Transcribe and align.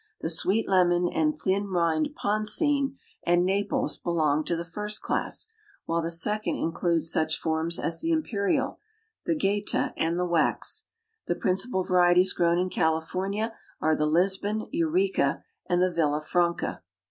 The 0.21 0.29
sweet 0.29 0.67
lemon 0.67 1.07
and 1.09 1.37
thin 1.39 1.67
rind 1.67 2.15
Poncine 2.15 2.95
and 3.23 3.45
Naples 3.45 3.99
belong 3.99 4.43
to 4.45 4.55
the 4.55 4.65
first 4.65 5.03
class, 5.03 5.53
while 5.85 6.01
the 6.01 6.09
second 6.09 6.55
includes 6.55 7.11
such 7.11 7.39
forms 7.39 7.77
as 7.77 8.01
the 8.01 8.09
imperial, 8.09 8.79
the 9.27 9.35
Gaëta 9.35 9.93
and 9.95 10.17
the 10.19 10.25
wax. 10.25 10.85
The 11.27 11.35
principal 11.35 11.83
varieties 11.83 12.33
grown 12.33 12.57
in 12.57 12.71
California 12.71 13.53
are 13.79 13.95
the 13.95 14.07
Lisbon, 14.07 14.65
Eureka 14.71 15.43
and 15.67 15.83
the 15.83 15.91
Villa 15.93 16.19
Franca. 16.19 16.81